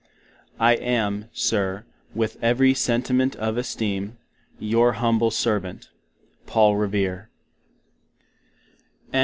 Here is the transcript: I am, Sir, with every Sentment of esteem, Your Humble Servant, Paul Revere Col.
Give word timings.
I 0.59 0.73
am, 0.77 1.25
Sir, 1.31 1.85
with 2.15 2.35
every 2.43 2.73
Sentment 2.73 3.35
of 3.35 3.55
esteem, 3.55 4.17
Your 4.57 4.93
Humble 4.93 5.29
Servant, 5.29 5.89
Paul 6.47 6.75
Revere 6.75 7.29
Col. 9.13 9.19